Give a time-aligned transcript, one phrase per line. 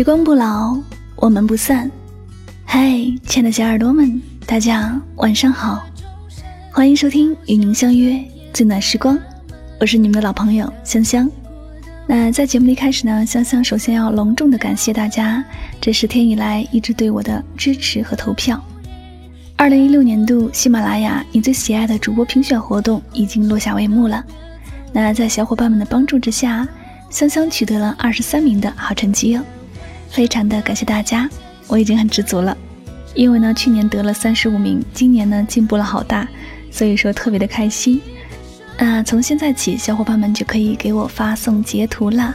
[0.00, 0.78] 时光不老，
[1.16, 1.90] 我们不散。
[2.64, 2.80] 嗨，
[3.26, 5.84] 亲爱的小耳朵们，大家晚上好，
[6.72, 8.18] 欢迎收听与您相约
[8.50, 9.18] 最暖时光，
[9.78, 11.30] 我是你们的老朋友香香。
[12.06, 15.44] 那在节目一开始呢，香香首先要隆重的感谢大家
[15.82, 18.58] 这十天以来一直对我的支持和投票。
[19.54, 24.24] 二零一六年度喜马拉雅你最喜爱的主播评选活动已经落下帷幕了。
[24.94, 26.66] 那在小伙伴们的帮助之下，
[27.10, 29.44] 香香取得了二十三名的好成绩哦。
[30.10, 31.28] 非常的感谢大家，
[31.66, 32.56] 我已经很知足了。
[33.14, 36.28] 因为呢，去年得了三十五名，今年呢进步了好大，
[36.70, 38.00] 所以说特别的开心。
[38.78, 42.34] 那从现在起，小伙伴们就可以给我发送截图啦。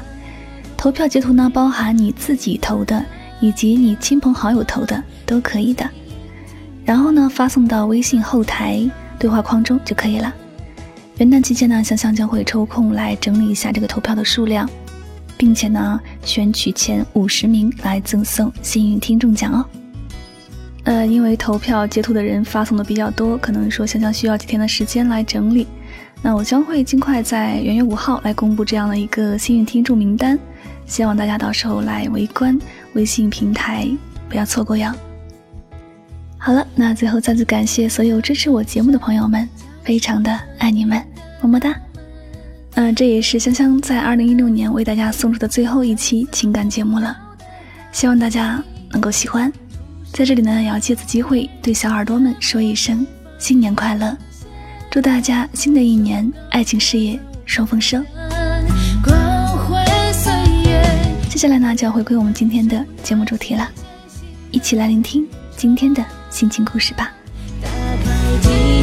[0.77, 3.03] 投票截图呢，包含你自己投的，
[3.39, 5.89] 以及你亲朋好友投的，都可以的。
[6.83, 8.87] 然后呢，发送到微信后台
[9.17, 10.33] 对话框中就可以了。
[11.17, 14.69] 元旦期间呢，香香将会抽空来整理一下这个投票的数量。
[15.37, 19.65] 并且呢，选取前五十名来赠送幸运听众奖哦。
[20.83, 25.65] 呃，因为投票截图的人发送的比较多，可能说香香需要几天的时间来整理。
[26.21, 30.37] 那我将会尽快在元月五号来公布这样的一个幸运听众名单，
[30.85, 32.57] 希望大家到时候来围观
[32.93, 33.87] 微信平台，
[34.29, 34.91] 不要错过哟。
[36.37, 39.47] 好了，那最后再次感谢所有支持我节目的朋友们，
[39.83, 41.03] 非常的爱你们，
[41.41, 41.75] 么么哒。
[42.75, 47.15] 嗯，这也是香香在二零一六年为大家送出的最后一期情感节目了，
[47.93, 49.51] 希望大家能够喜欢。
[50.11, 53.05] 在这里呢，也要借此机会对小耳朵们说一声
[53.37, 54.15] 新年快乐，
[54.89, 57.97] 祝大家新的一年爱情事业双丰收。
[61.29, 63.69] 接下来呢，就要回归我们今天的节目主题了，
[64.51, 67.11] 一起来聆听今天的心情故事吧。
[67.61, 68.74] 有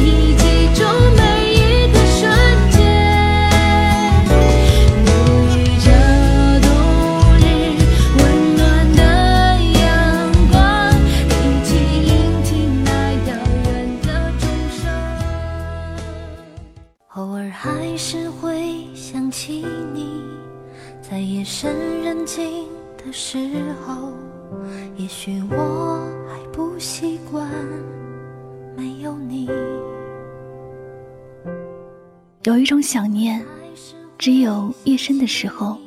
[35.03, 35.77] 深的时候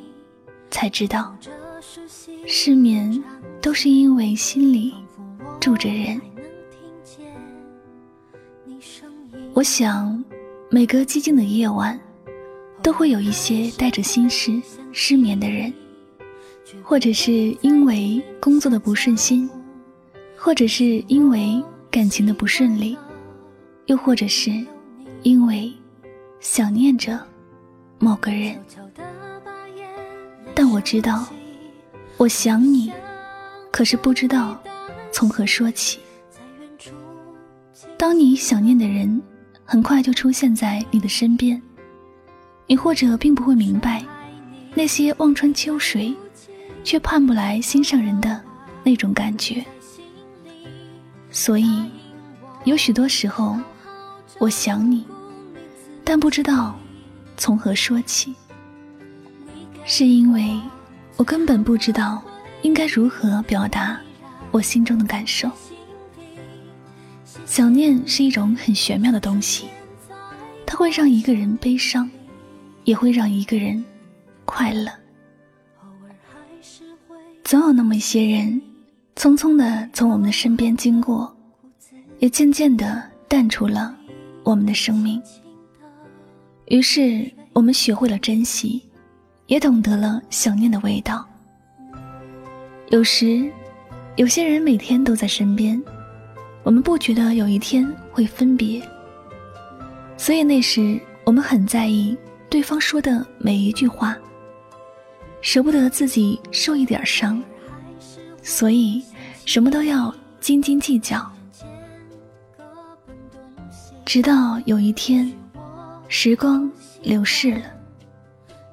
[0.69, 1.35] 才知道。
[2.45, 3.23] 失眠
[3.59, 4.93] 都是因为心里
[5.59, 6.21] 住着人。
[9.55, 10.23] 我想，
[10.69, 11.99] 每个寂静的夜晚，
[12.83, 14.61] 都会有一些带着心事
[14.91, 15.73] 失眠的人，
[16.83, 19.49] 或者是因为工作的不顺心，
[20.37, 22.95] 或者是因为感情的不顺利，
[23.87, 24.51] 又或者是
[25.23, 25.73] 因为。
[26.39, 27.19] 想念着
[27.99, 28.59] 某个人，
[30.55, 31.27] 但我知道，
[32.17, 32.91] 我想你，
[33.71, 34.61] 可是不知道
[35.11, 35.99] 从何说起。
[37.97, 39.21] 当你想念的人
[39.65, 41.61] 很快就出现在你的身边，
[42.67, 44.05] 你或者并不会明白，
[44.75, 46.15] 那些望穿秋水，
[46.83, 48.39] 却盼不来心上人的
[48.83, 49.65] 那种感觉。
[51.31, 51.83] 所以，
[52.63, 53.57] 有许多时候，
[54.39, 55.05] 我想你。
[56.03, 56.73] 但不知道
[57.37, 58.33] 从何说起，
[59.85, 60.59] 是因为
[61.15, 62.21] 我根本不知道
[62.63, 63.99] 应该如何表达
[64.51, 65.49] 我心中的感受。
[67.45, 69.67] 想念是一种很玄妙的东西，
[70.65, 72.09] 它会让一个人悲伤，
[72.83, 73.83] 也会让一个人
[74.43, 74.91] 快乐。
[77.43, 78.61] 总有那么一些人，
[79.15, 81.33] 匆匆的从我们的身边经过，
[82.19, 83.95] 也渐渐的淡出了
[84.43, 85.21] 我们的生命。
[86.67, 88.85] 于是，我们学会了珍惜，
[89.45, 91.25] 也懂得了想念的味道。
[92.89, 93.49] 有时，
[94.17, 95.81] 有些人每天都在身边，
[96.63, 98.81] 我们不觉得有一天会分别。
[100.17, 102.17] 所以那时，我们很在意
[102.49, 104.17] 对方说的每一句话，
[105.39, 107.41] 舍不得自己受一点伤，
[108.41, 109.01] 所以
[109.45, 111.25] 什么都要斤斤计较。
[114.03, 115.31] 直到有一天。
[116.09, 116.71] 时光
[117.03, 117.63] 流逝了，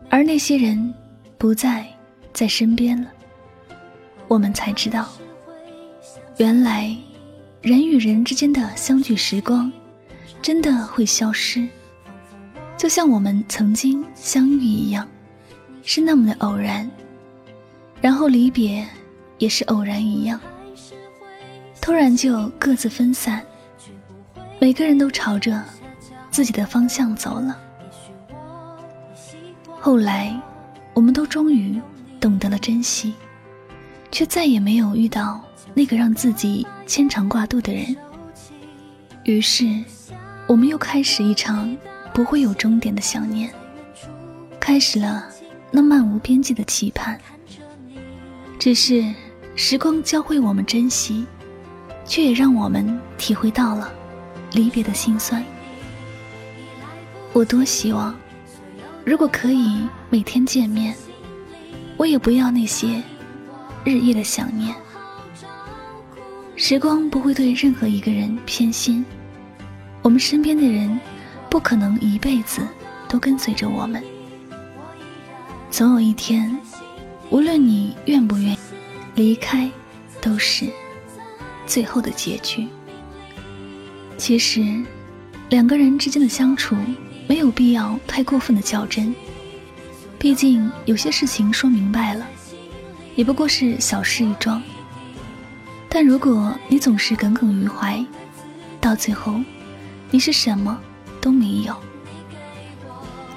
[0.08, 0.94] 而那些人
[1.36, 1.84] 不再
[2.32, 3.10] 在身边了。
[4.28, 5.08] 我们才知道，
[6.38, 6.96] 原来
[7.60, 9.70] 人与人之间的相聚时光，
[10.40, 11.69] 真的会消失，
[12.76, 15.06] 就像我们曾经相遇一样，
[15.82, 16.88] 是那么的偶然。
[18.00, 18.86] 然后离别
[19.38, 20.40] 也是偶然一样，
[21.81, 23.44] 突然就各自分散，
[24.60, 25.62] 每个人都朝着。
[26.34, 27.56] 自己的方向走了。
[29.81, 30.36] 后来，
[30.92, 31.81] 我们都终于
[32.19, 33.14] 懂得了珍惜，
[34.10, 35.40] 却再也没有遇到
[35.75, 37.96] 那个让自己牵肠挂肚的人。
[39.22, 39.64] 于是，
[40.48, 41.76] 我们又开始一场
[42.12, 43.48] 不会有终点的想念，
[44.58, 45.26] 开始了
[45.70, 47.16] 那漫无边际的期盼。
[48.58, 49.04] 只是
[49.54, 51.25] 时光教会我们珍惜，
[52.04, 53.88] 却也让我们体会到了
[54.50, 55.44] 离别的心酸。
[57.34, 58.14] 我多希望，
[59.04, 60.94] 如果可以每天见面，
[61.96, 63.02] 我也不要那些
[63.82, 64.72] 日夜的想念。
[66.54, 69.04] 时光不会对任何一个人偏心，
[70.00, 70.96] 我们身边的人
[71.50, 72.64] 不可能一辈子
[73.08, 74.00] 都跟随着我们。
[75.72, 76.56] 总有一天，
[77.31, 78.56] 无论你愿不愿
[79.16, 79.69] 离开，
[80.20, 80.66] 都是
[81.66, 82.69] 最后的结局。
[84.16, 84.84] 其实，
[85.48, 86.76] 两个人之间的相处。
[87.26, 89.14] 没有必要太过分的较真，
[90.18, 92.26] 毕竟有些事情说明白了，
[93.16, 94.62] 也不过是小事一桩。
[95.88, 98.04] 但如果你总是耿耿于怀，
[98.80, 99.40] 到最后，
[100.10, 100.78] 你是什么
[101.20, 101.74] 都没有。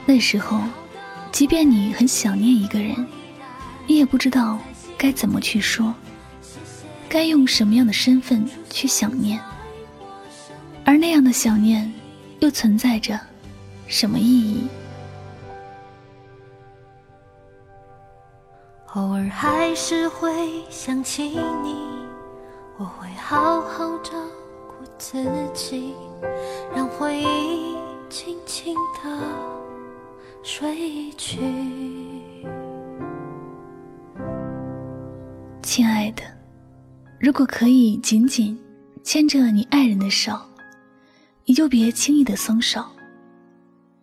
[0.05, 0.61] 那时候，
[1.31, 3.07] 即便你很想念一个人，
[3.85, 4.59] 你也不知道
[4.97, 5.93] 该怎么去说，
[7.07, 9.39] 该用什么样的身份去想念，
[10.83, 11.93] 而那样的想念，
[12.39, 13.19] 又存在着。
[13.87, 14.67] 什么意义？
[18.93, 20.29] 偶尔还是会
[20.69, 21.23] 想起
[21.63, 21.75] 你，
[22.77, 24.11] 我会好好照
[24.67, 25.23] 顾自
[25.53, 25.93] 己，
[26.75, 27.75] 让回忆
[28.09, 29.19] 轻轻的
[30.43, 31.39] 睡去。
[35.61, 36.23] 亲爱的，
[37.19, 38.59] 如果可以紧紧
[39.03, 40.39] 牵着你爱人的手，
[41.45, 42.83] 你就别轻易的松手。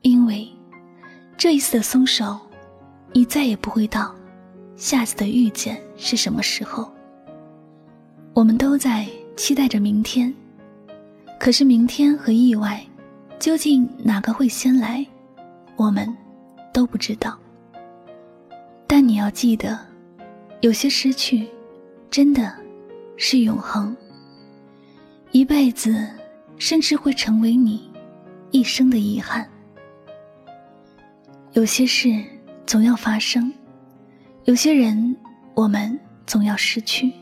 [0.05, 0.47] 因为
[1.35, 2.39] 这一次的松手，
[3.13, 4.15] 你再也不会到
[4.77, 6.93] 下次的遇见是什么时候。
[8.35, 10.33] 我们都在期待着明天，
[11.41, 12.85] 可是明天和意外，
[13.39, 15.05] 究竟哪个会先来，
[15.75, 16.07] 我们
[16.71, 17.39] 都不知道。
[18.87, 19.79] 但你要记得，
[20.61, 21.49] 有些失去，
[22.11, 22.55] 真的
[23.17, 23.97] 是永恒，
[25.31, 26.07] 一辈子，
[26.59, 27.91] 甚至会成为你
[28.51, 29.49] 一生的遗憾。
[31.55, 32.13] 有些事
[32.67, 33.53] 总要发生，
[34.43, 35.17] 有些人
[35.55, 35.97] 我们
[36.27, 37.13] 总要失去。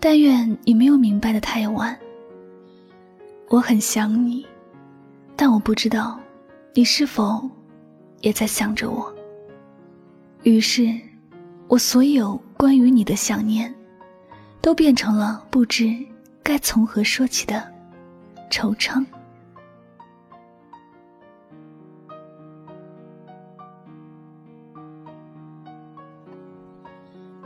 [0.00, 1.94] 但愿你没有明白的太晚。
[3.50, 4.46] 我很想你，
[5.36, 6.18] 但我不知道
[6.72, 7.46] 你是否
[8.22, 9.14] 也在想着我。
[10.44, 10.90] 于是，
[11.68, 13.72] 我所有关于你的想念，
[14.62, 15.94] 都变成了不知
[16.42, 17.62] 该从何说起的
[18.50, 19.04] 惆怅。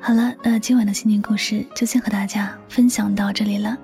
[0.02, 3.76] 好了，那今晚的心情故事就先和大家分享到这里了。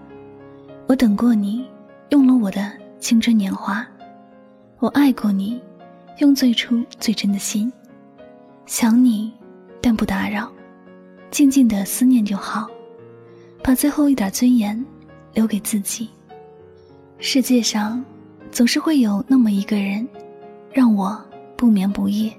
[0.86, 1.66] 我等过你，
[2.08, 3.84] 用了我的青春年华；
[4.78, 5.60] 我爱过你，
[6.18, 7.70] 用最初最真的心。
[8.64, 9.30] 想你，
[9.82, 10.50] 但不打扰，
[11.30, 12.66] 静静的思念就好。
[13.62, 14.82] 把最后一点尊严
[15.34, 16.08] 留给自己。
[17.18, 18.02] 世界上
[18.50, 20.08] 总是会有那么一个人，
[20.72, 21.22] 让我
[21.58, 22.32] 不眠不夜；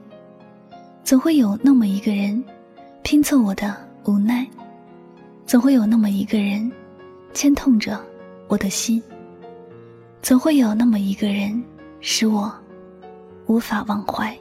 [1.03, 2.43] 总会有那么一个人。
[3.07, 3.73] 拼凑我的
[4.03, 4.45] 无奈，
[5.45, 6.69] 总会有那么一个人，
[7.33, 7.97] 牵痛着
[8.49, 9.01] 我的心。
[10.21, 11.63] 总会有那么一个人，
[12.01, 12.53] 使我
[13.45, 14.37] 无法忘怀。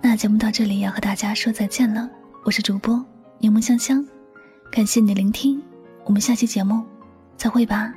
[0.00, 2.08] 那节目到这里要和大家说再见了，
[2.44, 3.04] 我是主播
[3.40, 4.06] 柠檬香香，
[4.70, 5.60] 感谢你的聆听，
[6.04, 6.84] 我们下期节目
[7.36, 7.92] 再会吧，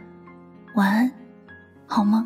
[0.73, 1.11] 晚安，
[1.85, 2.25] 好梦。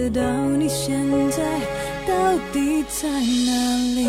[0.00, 0.22] 知道
[0.56, 0.96] 你现
[1.28, 1.42] 在
[2.06, 3.50] 到底在哪
[3.96, 4.06] 里。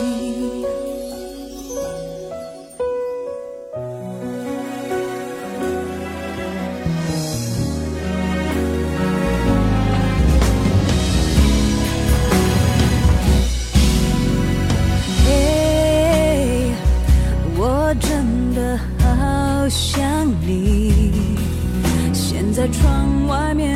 [15.26, 16.72] 嘿，
[17.58, 21.12] 我真的好想你。
[22.14, 23.76] 现在窗外面